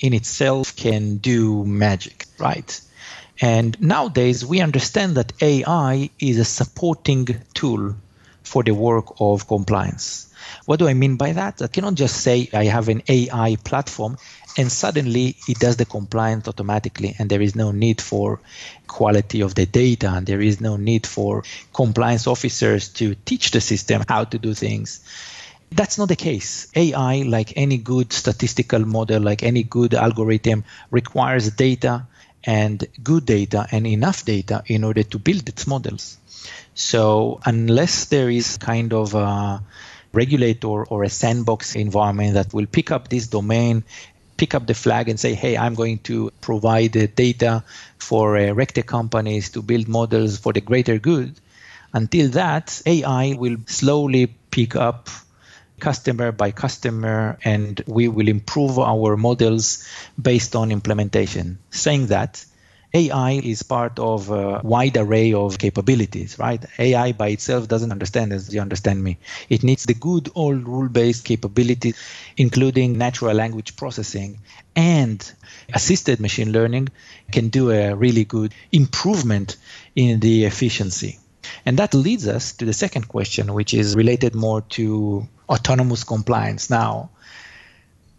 in 0.00 0.12
itself 0.12 0.76
can 0.76 1.16
do 1.16 1.64
magic, 1.64 2.26
right? 2.38 2.80
And 3.40 3.80
nowadays, 3.80 4.44
we 4.44 4.60
understand 4.60 5.16
that 5.16 5.32
AI 5.42 6.10
is 6.18 6.38
a 6.38 6.44
supporting 6.44 7.26
tool 7.52 7.94
for 8.42 8.62
the 8.62 8.72
work 8.72 9.06
of 9.18 9.48
compliance. 9.48 10.32
What 10.66 10.78
do 10.78 10.86
I 10.86 10.94
mean 10.94 11.16
by 11.16 11.32
that? 11.32 11.62
I 11.62 11.66
cannot 11.66 11.94
just 11.94 12.20
say 12.20 12.48
I 12.52 12.64
have 12.64 12.88
an 12.88 13.02
AI 13.08 13.56
platform 13.64 14.18
and 14.56 14.70
suddenly 14.70 15.36
it 15.48 15.58
does 15.58 15.76
the 15.76 15.84
compliance 15.84 16.46
automatically 16.46 17.16
and 17.18 17.28
there 17.28 17.42
is 17.42 17.56
no 17.56 17.72
need 17.72 18.00
for 18.00 18.40
quality 18.86 19.40
of 19.40 19.54
the 19.54 19.66
data 19.66 20.10
and 20.10 20.26
there 20.26 20.40
is 20.40 20.60
no 20.60 20.76
need 20.76 21.06
for 21.06 21.42
compliance 21.72 22.26
officers 22.26 22.90
to 22.90 23.14
teach 23.14 23.50
the 23.50 23.60
system 23.60 24.04
how 24.08 24.24
to 24.24 24.38
do 24.38 24.54
things. 24.54 25.00
That's 25.72 25.98
not 25.98 26.08
the 26.08 26.16
case. 26.16 26.68
AI, 26.76 27.22
like 27.22 27.54
any 27.56 27.78
good 27.78 28.12
statistical 28.12 28.80
model, 28.80 29.22
like 29.22 29.42
any 29.42 29.64
good 29.64 29.94
algorithm, 29.94 30.64
requires 30.90 31.50
data 31.50 32.06
and 32.44 32.86
good 33.02 33.26
data 33.26 33.66
and 33.70 33.86
enough 33.86 34.24
data 34.24 34.62
in 34.66 34.84
order 34.84 35.02
to 35.02 35.18
build 35.18 35.48
its 35.48 35.66
models. 35.66 36.18
So 36.74 37.40
unless 37.44 38.06
there 38.06 38.30
is 38.30 38.58
kind 38.58 38.92
of 38.92 39.14
a 39.14 39.62
regulator 40.12 40.84
or 40.84 41.04
a 41.04 41.08
sandbox 41.08 41.74
environment 41.74 42.34
that 42.34 42.52
will 42.52 42.66
pick 42.66 42.90
up 42.90 43.08
this 43.08 43.28
domain, 43.28 43.84
pick 44.36 44.54
up 44.54 44.66
the 44.66 44.74
flag 44.74 45.08
and 45.08 45.18
say, 45.18 45.34
hey, 45.34 45.56
I'm 45.56 45.74
going 45.74 45.98
to 46.00 46.32
provide 46.40 47.14
data 47.14 47.64
for 47.98 48.36
uh, 48.36 48.40
RegTech 48.40 48.86
companies 48.86 49.50
to 49.50 49.62
build 49.62 49.88
models 49.88 50.38
for 50.38 50.52
the 50.52 50.60
greater 50.60 50.98
good, 50.98 51.34
until 51.94 52.28
that, 52.30 52.82
AI 52.86 53.36
will 53.38 53.56
slowly 53.66 54.26
pick 54.26 54.74
up 54.74 55.08
customer 55.80 56.32
by 56.32 56.50
customer, 56.50 57.38
and 57.44 57.80
we 57.86 58.08
will 58.08 58.28
improve 58.28 58.78
our 58.78 59.16
models 59.16 59.86
based 60.20 60.56
on 60.56 60.70
implementation. 60.70 61.58
Saying 61.70 62.06
that, 62.06 62.44
AI 62.94 63.32
is 63.42 63.64
part 63.64 63.98
of 63.98 64.30
a 64.30 64.60
wide 64.62 64.96
array 64.96 65.32
of 65.32 65.58
capabilities, 65.58 66.38
right? 66.38 66.64
AI 66.78 67.10
by 67.10 67.28
itself 67.28 67.66
doesn't 67.66 67.90
understand 67.90 68.32
as 68.32 68.54
you 68.54 68.60
understand 68.60 69.02
me. 69.02 69.18
It 69.48 69.64
needs 69.64 69.84
the 69.84 69.94
good 69.94 70.30
old 70.36 70.68
rule 70.68 70.88
based 70.88 71.24
capabilities, 71.24 71.96
including 72.36 72.96
natural 72.96 73.34
language 73.34 73.74
processing 73.74 74.38
and 74.76 75.32
assisted 75.72 76.20
machine 76.20 76.52
learning 76.52 76.88
can 77.32 77.48
do 77.48 77.72
a 77.72 77.96
really 77.96 78.24
good 78.24 78.54
improvement 78.70 79.56
in 79.96 80.20
the 80.20 80.44
efficiency. 80.44 81.18
And 81.64 81.78
that 81.78 81.94
leads 81.94 82.26
us 82.28 82.52
to 82.54 82.64
the 82.64 82.72
second 82.72 83.08
question, 83.08 83.52
which 83.52 83.74
is 83.74 83.96
related 83.96 84.34
more 84.34 84.62
to 84.62 85.26
autonomous 85.48 86.04
compliance. 86.04 86.70
Now, 86.70 87.10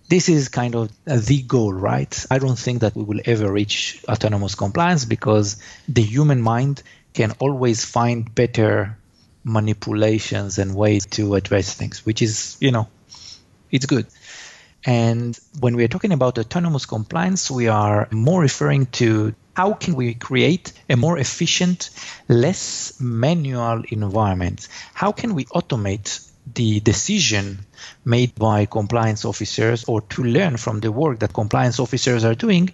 this 0.07 0.29
is 0.29 0.49
kind 0.49 0.75
of 0.75 0.91
the 1.05 1.41
goal, 1.41 1.73
right? 1.73 2.25
I 2.29 2.39
don't 2.39 2.57
think 2.57 2.81
that 2.81 2.95
we 2.95 3.03
will 3.03 3.21
ever 3.25 3.51
reach 3.51 4.03
autonomous 4.07 4.55
compliance 4.55 5.05
because 5.05 5.57
the 5.87 6.03
human 6.03 6.41
mind 6.41 6.83
can 7.13 7.31
always 7.39 7.85
find 7.85 8.33
better 8.33 8.97
manipulations 9.43 10.57
and 10.57 10.75
ways 10.75 11.05
to 11.05 11.35
address 11.35 11.73
things, 11.73 12.05
which 12.05 12.21
is, 12.21 12.57
you 12.59 12.71
know, 12.71 12.87
it's 13.71 13.85
good. 13.85 14.05
And 14.85 15.37
when 15.59 15.75
we're 15.75 15.87
talking 15.87 16.11
about 16.11 16.37
autonomous 16.37 16.85
compliance, 16.85 17.49
we 17.49 17.67
are 17.67 18.07
more 18.11 18.41
referring 18.41 18.85
to 18.97 19.33
how 19.55 19.73
can 19.73 19.95
we 19.95 20.13
create 20.13 20.73
a 20.89 20.97
more 20.97 21.17
efficient, 21.17 21.89
less 22.27 22.99
manual 22.99 23.83
environment? 23.89 24.67
How 24.93 25.11
can 25.11 25.33
we 25.33 25.45
automate 25.45 26.29
the 26.53 26.79
decision 26.79 27.65
made 28.03 28.35
by 28.35 28.65
compliance 28.65 29.25
officers 29.25 29.85
or 29.85 30.01
to 30.01 30.23
learn 30.23 30.57
from 30.57 30.79
the 30.79 30.91
work 30.91 31.19
that 31.19 31.33
compliance 31.33 31.79
officers 31.79 32.23
are 32.23 32.35
doing 32.35 32.69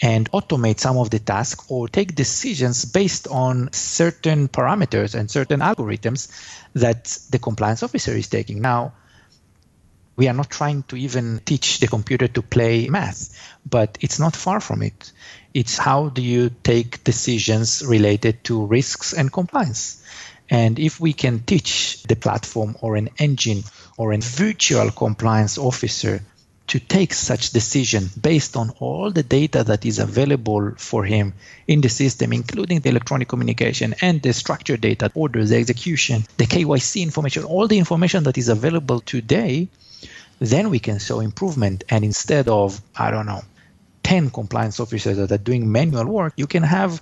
and 0.00 0.30
automate 0.30 0.80
some 0.80 0.96
of 0.96 1.10
the 1.10 1.18
tasks 1.18 1.66
or 1.68 1.88
take 1.88 2.14
decisions 2.14 2.86
based 2.86 3.28
on 3.28 3.70
certain 3.72 4.48
parameters 4.48 5.14
and 5.14 5.30
certain 5.30 5.60
algorithms 5.60 6.28
that 6.74 7.18
the 7.30 7.38
compliance 7.38 7.82
officer 7.82 8.12
is 8.12 8.28
taking. 8.28 8.62
Now, 8.62 8.94
we 10.20 10.28
are 10.28 10.34
not 10.34 10.50
trying 10.50 10.82
to 10.82 10.96
even 10.96 11.40
teach 11.46 11.78
the 11.78 11.86
computer 11.86 12.28
to 12.28 12.42
play 12.42 12.86
math, 12.88 13.34
but 13.64 13.96
it's 14.02 14.18
not 14.18 14.36
far 14.36 14.60
from 14.60 14.82
it. 14.82 15.12
It's 15.54 15.78
how 15.78 16.10
do 16.10 16.20
you 16.20 16.50
take 16.62 17.02
decisions 17.04 17.82
related 17.82 18.44
to 18.44 18.66
risks 18.66 19.14
and 19.14 19.32
compliance. 19.32 20.04
And 20.50 20.78
if 20.78 21.00
we 21.00 21.14
can 21.14 21.40
teach 21.40 22.02
the 22.02 22.16
platform 22.16 22.76
or 22.82 22.96
an 22.96 23.08
engine 23.16 23.62
or 23.96 24.12
a 24.12 24.18
virtual 24.18 24.90
compliance 24.90 25.56
officer 25.56 26.20
to 26.66 26.78
take 26.78 27.14
such 27.14 27.52
decision 27.52 28.10
based 28.20 28.58
on 28.58 28.68
all 28.78 29.10
the 29.10 29.22
data 29.22 29.64
that 29.64 29.86
is 29.86 29.98
available 29.98 30.72
for 30.76 31.02
him 31.02 31.32
in 31.66 31.80
the 31.80 31.88
system, 31.88 32.34
including 32.34 32.80
the 32.80 32.90
electronic 32.90 33.26
communication 33.26 33.94
and 34.02 34.20
the 34.20 34.34
structured 34.34 34.82
data, 34.82 35.10
orders, 35.14 35.48
the 35.48 35.56
execution, 35.56 36.26
the 36.36 36.44
KYC 36.44 37.00
information, 37.00 37.44
all 37.44 37.66
the 37.66 37.78
information 37.78 38.24
that 38.24 38.36
is 38.36 38.50
available 38.50 39.00
today, 39.00 39.70
then 40.40 40.70
we 40.70 40.78
can 40.78 40.98
show 40.98 41.20
improvement. 41.20 41.84
And 41.88 42.04
instead 42.04 42.48
of, 42.48 42.80
I 42.96 43.10
don't 43.10 43.26
know, 43.26 43.42
10 44.02 44.30
compliance 44.30 44.80
officers 44.80 45.18
that 45.18 45.30
are 45.30 45.38
doing 45.38 45.70
manual 45.70 46.06
work, 46.06 46.32
you 46.36 46.46
can 46.46 46.62
have 46.64 47.00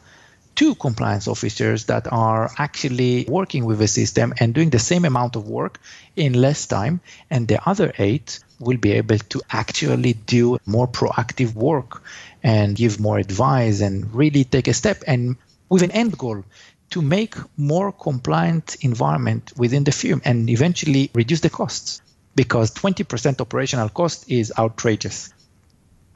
two 0.57 0.75
compliance 0.75 1.29
officers 1.29 1.85
that 1.85 2.13
are 2.13 2.51
actually 2.59 3.25
working 3.29 3.65
with 3.65 3.79
the 3.79 3.87
system 3.87 4.35
and 4.41 4.53
doing 4.53 4.71
the 4.71 4.79
same 4.79 5.05
amount 5.05 5.37
of 5.37 5.49
work 5.49 5.81
in 6.17 6.33
less 6.33 6.67
time, 6.67 7.01
and 7.31 7.47
the 7.47 7.67
other 7.69 7.93
eight 7.97 8.41
will 8.59 8.77
be 8.77 8.91
able 8.93 9.19
to 9.19 9.41
actually 9.53 10.15
do 10.15 10.59
more 10.67 10.89
proactive 10.89 11.55
work 11.55 12.03
and 12.43 12.75
give 12.75 12.99
more 12.99 13.19
advice 13.19 13.81
and 13.81 14.13
really 14.13 14.43
take 14.43 14.67
a 14.67 14.75
step 14.75 15.05
and 15.07 15.37
with 15.69 15.83
an 15.83 15.93
end 15.93 16.19
goal 16.19 16.43
to 16.91 17.03
make 17.03 17.37
more 17.57 17.93
compliant 17.93 18.77
environment 18.81 19.53
within 19.57 19.85
the 19.85 19.93
firm 19.93 20.21
and 20.25 20.51
eventually 20.51 21.09
reduce 21.15 21.41
the 21.41 21.51
costs 21.51 22.03
because 22.43 22.71
20% 22.71 23.41
operational 23.41 23.89
cost 23.89 24.31
is 24.31 24.53
outrageous 24.57 25.33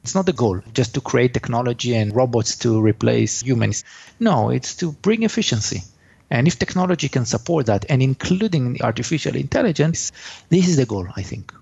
it's 0.02 0.14
not 0.14 0.26
the 0.26 0.32
goal 0.32 0.60
just 0.74 0.94
to 0.94 1.00
create 1.00 1.32
technology 1.32 1.94
and 1.94 2.14
robots 2.14 2.56
to 2.56 2.80
replace 2.80 3.40
humans. 3.40 3.84
No, 4.18 4.50
it's 4.50 4.74
to 4.76 4.92
bring 4.92 5.22
efficiency. 5.22 5.82
And 6.30 6.48
if 6.48 6.58
technology 6.58 7.08
can 7.08 7.24
support 7.24 7.66
that, 7.66 7.84
and 7.88 8.02
including 8.02 8.82
artificial 8.82 9.36
intelligence, 9.36 10.10
this 10.48 10.66
is 10.66 10.76
the 10.76 10.86
goal, 10.86 11.06
I 11.14 11.22
think. 11.22 11.52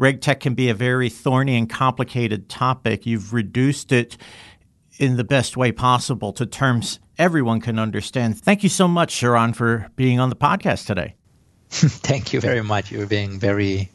RegTech 0.00 0.40
can 0.40 0.54
be 0.54 0.70
a 0.70 0.74
very 0.74 1.08
thorny 1.08 1.56
and 1.56 1.68
complicated 1.68 2.48
topic. 2.48 3.04
You've 3.04 3.32
reduced 3.32 3.92
it 3.92 4.16
in 4.98 5.16
the 5.16 5.24
best 5.24 5.56
way 5.56 5.70
possible 5.70 6.32
to 6.32 6.46
terms 6.46 6.98
everyone 7.18 7.60
can 7.60 7.78
understand. 7.78 8.40
Thank 8.40 8.62
you 8.62 8.68
so 8.68 8.88
much, 8.88 9.10
Sharon, 9.10 9.52
for 9.52 9.88
being 9.94 10.18
on 10.18 10.30
the 10.30 10.36
podcast 10.36 10.86
today. 10.86 11.17
Thank 11.70 12.32
you 12.32 12.40
very 12.40 12.62
much. 12.62 12.90
You're 12.90 13.06
being 13.06 13.38
very, 13.38 13.90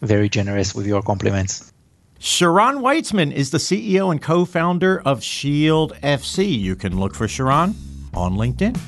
very 0.00 0.28
generous 0.28 0.74
with 0.74 0.86
your 0.86 1.02
compliments. 1.02 1.72
Sharon 2.18 2.76
Weitzman 2.76 3.32
is 3.32 3.50
the 3.50 3.58
CEO 3.58 4.10
and 4.10 4.22
co 4.22 4.44
founder 4.44 5.02
of 5.04 5.22
Shield 5.22 5.94
FC. 6.02 6.58
You 6.58 6.76
can 6.76 6.98
look 6.98 7.14
for 7.14 7.28
Sharon 7.28 7.74
on 8.14 8.36
LinkedIn. 8.36 8.78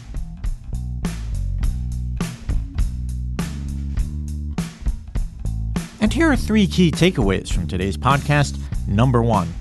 And 6.00 6.12
here 6.12 6.30
are 6.30 6.37
three 6.37 6.66
key 6.66 6.90
takeaways 6.90 7.52
from 7.52 7.66
today's 7.66 7.97
podcast. 7.97 8.59
Number 8.87 9.23
one, 9.23 9.52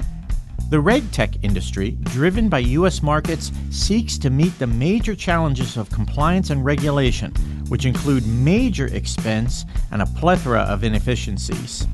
the 0.69 0.77
RegTech 0.77 1.43
industry, 1.43 1.97
driven 2.03 2.47
by 2.47 2.59
U.S. 2.59 3.01
markets, 3.01 3.51
seeks 3.69 4.17
to 4.19 4.29
meet 4.29 4.57
the 4.59 4.67
major 4.67 5.15
challenges 5.15 5.77
of 5.77 5.89
compliance 5.89 6.49
and 6.49 6.63
regulation, 6.63 7.33
which 7.69 7.85
include 7.85 8.25
major 8.27 8.87
expense 8.87 9.65
and 9.91 10.01
a 10.01 10.05
plethora 10.05 10.61
of 10.61 10.83
inefficiencies. 10.83 11.85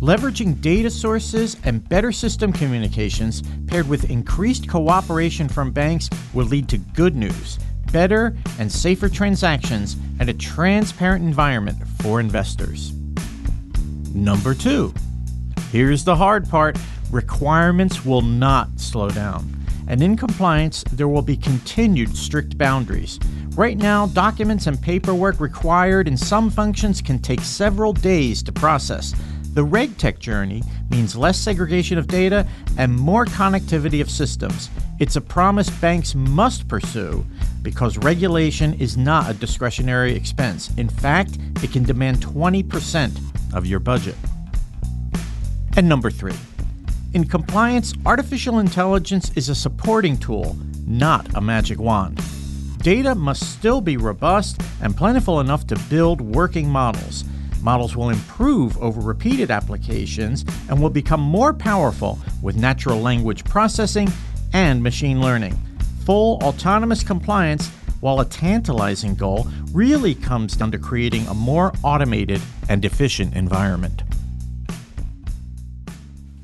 Leveraging 0.00 0.60
data 0.60 0.90
sources 0.90 1.56
and 1.64 1.88
better 1.88 2.12
system 2.12 2.52
communications 2.52 3.42
paired 3.66 3.88
with 3.88 4.10
increased 4.10 4.68
cooperation 4.68 5.48
from 5.48 5.70
banks 5.70 6.10
will 6.34 6.46
lead 6.46 6.68
to 6.68 6.78
good 6.78 7.16
news, 7.16 7.58
better 7.90 8.36
and 8.58 8.70
safer 8.70 9.08
transactions, 9.08 9.96
and 10.20 10.28
a 10.28 10.34
transparent 10.34 11.24
environment 11.24 11.78
for 12.02 12.20
investors. 12.20 12.92
Number 14.12 14.54
two, 14.54 14.92
here's 15.70 16.04
the 16.04 16.16
hard 16.16 16.48
part 16.48 16.78
requirements 17.10 18.04
will 18.04 18.22
not 18.22 18.68
slow 18.78 19.08
down. 19.08 19.50
And 19.86 20.02
in 20.02 20.16
compliance, 20.16 20.82
there 20.92 21.08
will 21.08 21.22
be 21.22 21.36
continued 21.36 22.16
strict 22.16 22.58
boundaries. 22.58 23.18
Right 23.56 23.76
now, 23.76 24.06
documents 24.08 24.66
and 24.66 24.80
paperwork 24.80 25.40
required 25.40 26.08
in 26.08 26.16
some 26.16 26.50
functions 26.50 27.00
can 27.00 27.18
take 27.18 27.40
several 27.40 27.92
days 27.92 28.42
to 28.42 28.52
process 28.52 29.14
the 29.54 29.64
RegTech 29.64 30.18
journey 30.18 30.64
means 30.90 31.14
less 31.14 31.38
segregation 31.38 31.96
of 31.96 32.08
data 32.08 32.44
and 32.76 32.92
more 32.92 33.24
connectivity 33.24 34.00
of 34.00 34.10
systems. 34.10 34.68
It's 34.98 35.14
a 35.14 35.20
promise 35.20 35.70
banks 35.70 36.16
must 36.16 36.66
pursue 36.66 37.24
because 37.62 37.96
regulation 37.98 38.74
is 38.74 38.96
not 38.96 39.30
a 39.30 39.34
discretionary 39.34 40.12
expense. 40.12 40.70
In 40.76 40.88
fact, 40.88 41.38
it 41.62 41.70
can 41.70 41.84
demand 41.84 42.18
20% 42.18 43.54
of 43.54 43.64
your 43.64 43.78
budget. 43.78 44.16
And 45.76 45.88
number 45.88 46.10
three, 46.10 46.34
in 47.12 47.24
compliance, 47.24 47.94
artificial 48.04 48.58
intelligence 48.58 49.30
is 49.36 49.48
a 49.48 49.54
supporting 49.54 50.16
tool, 50.16 50.56
not 50.84 51.32
a 51.36 51.40
magic 51.40 51.78
wand. 51.78 52.20
Data 52.84 53.14
must 53.14 53.50
still 53.54 53.80
be 53.80 53.96
robust 53.96 54.60
and 54.82 54.94
plentiful 54.94 55.40
enough 55.40 55.66
to 55.68 55.78
build 55.88 56.20
working 56.20 56.68
models. 56.68 57.24
Models 57.62 57.96
will 57.96 58.10
improve 58.10 58.76
over 58.76 59.00
repeated 59.00 59.50
applications 59.50 60.44
and 60.68 60.82
will 60.82 60.90
become 60.90 61.22
more 61.22 61.54
powerful 61.54 62.18
with 62.42 62.56
natural 62.56 63.00
language 63.00 63.42
processing 63.44 64.06
and 64.52 64.82
machine 64.82 65.22
learning. 65.22 65.58
Full 66.04 66.36
autonomous 66.42 67.02
compliance, 67.02 67.70
while 68.00 68.20
a 68.20 68.26
tantalizing 68.26 69.14
goal, 69.14 69.48
really 69.72 70.14
comes 70.14 70.54
down 70.54 70.70
to 70.72 70.78
creating 70.78 71.26
a 71.28 71.32
more 71.34 71.72
automated 71.82 72.42
and 72.68 72.84
efficient 72.84 73.34
environment. 73.34 74.02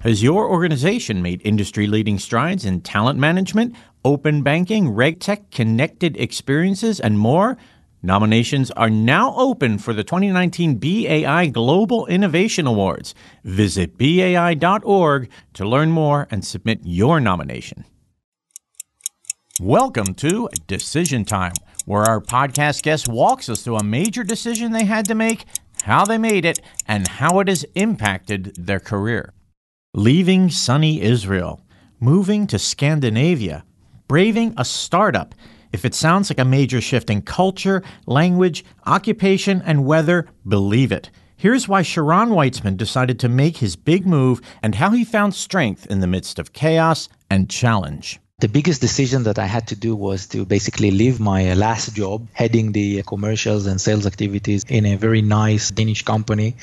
Has 0.01 0.23
your 0.23 0.49
organization 0.49 1.21
made 1.21 1.43
industry 1.45 1.87
leading 1.87 2.19
strides 2.19 2.65
in 2.65 2.81
talent 2.81 3.19
management, 3.19 3.77
open 4.03 4.43
banking, 4.43 4.95
RegTech, 4.95 5.51
connected 5.51 6.17
experiences, 6.17 7.01
and 7.01 7.19
more? 7.19 7.59
Nominations 8.03 8.71
are 8.71 8.89
now 8.89 9.35
open 9.37 9.77
for 9.77 9.93
the 9.93 10.03
2019 10.03 10.79
BAI 10.79 11.49
Global 11.49 12.07
Innovation 12.07 12.67
Awards. 12.67 13.15
Visit 13.45 13.99
BAI.org 13.99 15.29
to 15.53 15.69
learn 15.69 15.91
more 15.91 16.27
and 16.31 16.47
submit 16.47 16.81
your 16.83 17.21
nomination. 17.21 17.85
Welcome 19.61 20.15
to 20.15 20.49
Decision 20.67 21.27
Time, 21.27 21.53
where 21.85 22.05
our 22.05 22.23
podcast 22.23 22.85
guest 22.85 23.07
walks 23.07 23.51
us 23.51 23.61
through 23.61 23.77
a 23.77 23.85
major 23.85 24.25
decision 24.25 24.73
they 24.73 24.87
had 24.87 25.05
to 25.09 25.15
make, 25.15 25.45
how 25.83 26.07
they 26.07 26.17
made 26.17 26.47
it, 26.47 26.59
and 26.89 27.07
how 27.07 27.41
it 27.41 27.49
has 27.49 27.67
impacted 27.75 28.55
their 28.57 28.81
career. 28.81 29.35
Leaving 29.95 30.49
sunny 30.51 31.01
Israel, 31.01 31.61
moving 31.99 32.47
to 32.47 32.61
Scandinavia, 32.61 33.65
braving 34.07 34.55
a 34.57 34.65
startup. 34.65 35.35
If 35.73 35.85
it 35.85 35.97
sounds 35.97 36.31
like 36.31 36.39
a 36.39 36.45
major 36.45 36.81
shift 36.81 37.11
in 37.11 37.23
culture, 37.23 37.83
language, 38.07 38.65
occupation, 38.87 39.61
and 39.67 39.85
weather, 39.85 40.29
believe 40.47 40.93
it. 40.93 41.11
Here's 41.37 41.67
why 41.67 41.83
Sharon 41.83 42.29
Weitzman 42.29 42.77
decided 42.77 43.19
to 43.19 43.29
make 43.29 43.57
his 43.57 43.75
big 43.75 44.07
move 44.07 44.41
and 44.63 44.77
how 44.77 44.91
he 44.91 45.05
found 45.05 45.35
strength 45.35 45.87
in 45.87 45.99
the 45.99 46.07
midst 46.07 46.39
of 46.39 46.53
chaos 46.53 47.09
and 47.29 47.51
challenge 47.51 48.21
the 48.41 48.49
biggest 48.49 48.81
decision 48.81 49.25
that 49.25 49.39
I 49.39 49.45
had 49.45 49.69
to 49.69 49.77
do 49.77 49.95
was 49.95 50.27
to 50.29 50.47
basically 50.47 50.91
leave 50.91 51.21
my 51.21 51.53
last 51.53 51.95
job, 51.95 52.27
heading 52.33 52.73
the 52.73 53.03
commercials 53.03 53.67
and 53.67 53.79
sales 53.79 54.07
activities 54.07 54.65
in 54.67 54.87
a 54.87 54.97
very 54.97 55.21
nice 55.21 55.71
Danish 55.71 56.03
company, 56.03 56.57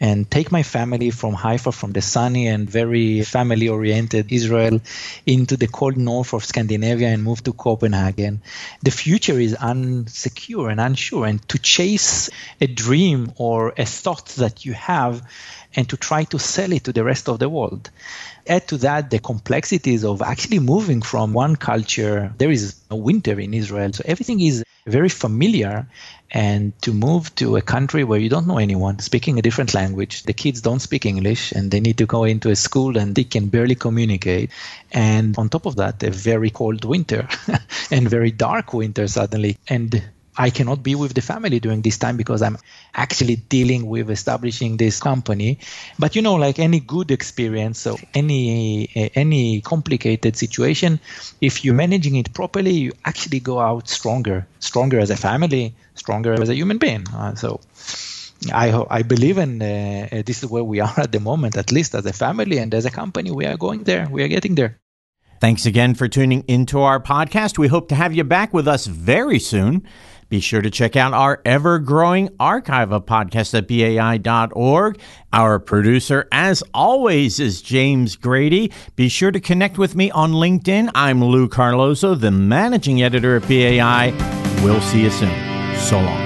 and 0.00 0.30
take 0.30 0.52
my 0.52 0.62
family 0.62 1.10
from 1.10 1.32
Haifa, 1.32 1.72
from 1.72 1.92
the 1.92 2.02
sunny 2.02 2.48
and 2.48 2.68
very 2.68 3.22
family 3.22 3.68
oriented 3.68 4.30
Israel, 4.30 4.80
into 5.24 5.56
the 5.56 5.68
cold 5.68 5.96
north 5.96 6.34
of 6.34 6.44
Scandinavia 6.44 7.08
and 7.08 7.22
move 7.22 7.42
to 7.44 7.54
Copenhagen. 7.54 8.42
The 8.82 8.90
future 8.90 9.40
is 9.40 9.54
unsecure 9.54 10.70
and 10.70 10.80
unsure, 10.80 11.24
and 11.24 11.48
to 11.48 11.58
chase 11.58 12.28
a 12.60 12.66
dream 12.66 13.32
or 13.36 13.72
a 13.78 13.86
thought 13.86 14.26
that 14.36 14.66
you 14.66 14.74
have 14.74 15.22
and 15.74 15.88
to 15.88 15.96
try 15.96 16.24
to 16.24 16.38
sell 16.38 16.72
it 16.72 16.84
to 16.84 16.92
the 16.92 17.04
rest 17.04 17.28
of 17.28 17.38
the 17.38 17.48
world. 17.48 17.90
Add 18.46 18.68
to 18.68 18.76
that 18.78 19.10
the 19.10 19.18
complexities 19.18 20.04
of 20.04 20.22
actually 20.22 20.58
moving 20.58 21.02
from 21.02 21.32
one 21.32 21.56
culture. 21.56 22.32
There 22.38 22.50
is 22.50 22.76
a 22.90 22.96
winter 22.96 23.38
in 23.38 23.54
Israel, 23.54 23.92
so 23.92 24.02
everything 24.04 24.40
is 24.40 24.64
very 24.86 25.08
familiar. 25.08 25.86
And 26.34 26.72
to 26.82 26.94
move 26.94 27.34
to 27.36 27.56
a 27.56 27.60
country 27.60 28.04
where 28.04 28.18
you 28.18 28.30
don't 28.30 28.46
know 28.46 28.56
anyone, 28.56 29.00
speaking 29.00 29.38
a 29.38 29.42
different 29.42 29.74
language, 29.74 30.22
the 30.22 30.32
kids 30.32 30.62
don't 30.62 30.80
speak 30.80 31.04
English 31.04 31.52
and 31.52 31.70
they 31.70 31.80
need 31.80 31.98
to 31.98 32.06
go 32.06 32.24
into 32.24 32.48
a 32.48 32.56
school 32.56 32.96
and 32.96 33.14
they 33.14 33.24
can 33.24 33.48
barely 33.48 33.74
communicate. 33.74 34.50
And 34.90 35.36
on 35.36 35.50
top 35.50 35.66
of 35.66 35.76
that, 35.76 36.02
a 36.02 36.10
very 36.10 36.48
cold 36.48 36.86
winter 36.86 37.28
and 37.90 38.08
very 38.08 38.30
dark 38.30 38.72
winter 38.72 39.06
suddenly. 39.08 39.58
And 39.68 40.02
I 40.36 40.50
cannot 40.50 40.82
be 40.82 40.94
with 40.94 41.12
the 41.14 41.20
family 41.20 41.60
during 41.60 41.82
this 41.82 41.98
time 41.98 42.16
because 42.16 42.40
I'm 42.40 42.56
actually 42.94 43.36
dealing 43.36 43.86
with 43.86 44.10
establishing 44.10 44.78
this 44.78 44.98
company. 44.98 45.58
But 45.98 46.16
you 46.16 46.22
know, 46.22 46.34
like 46.36 46.58
any 46.58 46.80
good 46.80 47.10
experience, 47.10 47.78
so 47.78 47.98
any 48.14 48.88
any 49.14 49.60
complicated 49.60 50.36
situation, 50.36 51.00
if 51.40 51.64
you're 51.64 51.74
managing 51.74 52.16
it 52.16 52.32
properly, 52.32 52.72
you 52.72 52.92
actually 53.04 53.40
go 53.40 53.60
out 53.60 53.88
stronger, 53.88 54.46
stronger 54.60 54.98
as 55.00 55.10
a 55.10 55.16
family, 55.16 55.74
stronger 55.94 56.32
as 56.32 56.48
a 56.48 56.54
human 56.54 56.78
being. 56.78 57.06
Uh, 57.08 57.34
so. 57.34 57.60
I 58.52 58.84
I 58.90 59.02
believe 59.02 59.38
in 59.38 59.62
uh, 59.62 60.22
this 60.26 60.42
is 60.42 60.50
where 60.50 60.64
we 60.64 60.80
are 60.80 60.94
at 60.96 61.12
the 61.12 61.20
moment, 61.20 61.56
at 61.56 61.70
least 61.70 61.94
as 61.94 62.04
a 62.06 62.12
family 62.12 62.58
and 62.58 62.74
as 62.74 62.84
a 62.84 62.90
company. 62.90 63.30
We 63.30 63.46
are 63.46 63.56
going 63.56 63.84
there. 63.84 64.08
We 64.10 64.24
are 64.24 64.28
getting 64.28 64.56
there. 64.56 64.80
Thanks 65.42 65.66
again 65.66 65.94
for 65.94 66.06
tuning 66.06 66.44
into 66.46 66.78
our 66.78 67.00
podcast. 67.00 67.58
We 67.58 67.66
hope 67.66 67.88
to 67.88 67.96
have 67.96 68.14
you 68.14 68.22
back 68.22 68.54
with 68.54 68.68
us 68.68 68.86
very 68.86 69.40
soon. 69.40 69.82
Be 70.32 70.40
sure 70.40 70.62
to 70.62 70.70
check 70.70 70.96
out 70.96 71.12
our 71.12 71.42
ever 71.44 71.78
growing 71.78 72.30
archive 72.40 72.90
of 72.90 73.04
podcasts 73.04 73.52
at 73.52 73.68
BAI.org. 73.68 74.98
Our 75.30 75.58
producer, 75.58 76.26
as 76.32 76.62
always, 76.72 77.38
is 77.38 77.60
James 77.60 78.16
Grady. 78.16 78.72
Be 78.96 79.10
sure 79.10 79.30
to 79.30 79.40
connect 79.40 79.76
with 79.76 79.94
me 79.94 80.10
on 80.12 80.32
LinkedIn. 80.32 80.90
I'm 80.94 81.22
Lou 81.22 81.48
Carlozo, 81.48 82.14
the 82.14 82.30
managing 82.30 83.02
editor 83.02 83.36
at 83.36 83.42
BAI. 83.42 84.14
We'll 84.64 84.80
see 84.80 85.02
you 85.02 85.10
soon. 85.10 85.76
So 85.76 86.00
long. 86.00 86.21